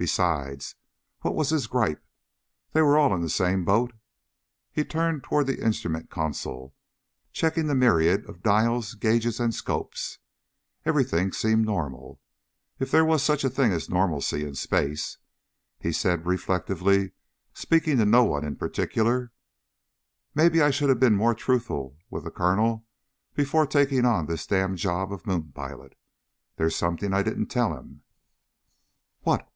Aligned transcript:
Besides, 0.00 0.76
what 1.22 1.34
was 1.34 1.50
his 1.50 1.66
gripe? 1.66 2.04
They 2.70 2.82
were 2.82 2.96
all 2.96 3.12
in 3.12 3.20
the 3.20 3.28
same 3.28 3.64
boat. 3.64 3.92
He 4.70 4.84
turned 4.84 5.24
to 5.24 5.42
the 5.42 5.60
instrument 5.60 6.08
console, 6.08 6.76
checking 7.32 7.66
the 7.66 7.74
myriad 7.74 8.24
of 8.30 8.40
dials, 8.44 8.94
gauges 8.94 9.40
and 9.40 9.52
scopes. 9.52 10.20
Everything 10.84 11.32
seemed 11.32 11.66
normal, 11.66 12.20
if 12.78 12.92
there 12.92 13.04
was 13.04 13.24
such 13.24 13.42
a 13.42 13.50
thing 13.50 13.72
as 13.72 13.90
normalcy 13.90 14.44
in 14.46 14.54
space. 14.54 15.18
He 15.80 15.90
said 15.90 16.26
reflectively, 16.26 17.10
speaking 17.52 17.96
to 17.98 18.06
no 18.06 18.22
one 18.22 18.44
in 18.44 18.54
particular: 18.54 19.32
"Maybe 20.32 20.62
I 20.62 20.70
should 20.70 20.90
have 20.90 21.00
been 21.00 21.16
more 21.16 21.34
truthful 21.34 21.96
with 22.08 22.22
the 22.22 22.30
Colonel 22.30 22.86
before 23.34 23.66
taking 23.66 24.04
on 24.04 24.26
this 24.26 24.46
damned 24.46 24.78
job 24.78 25.12
of 25.12 25.26
moon 25.26 25.50
pilot. 25.52 25.96
There's 26.54 26.76
something 26.76 27.12
I 27.12 27.24
didn't 27.24 27.46
tell 27.48 27.76
him." 27.76 28.04
"What?" 29.22 29.52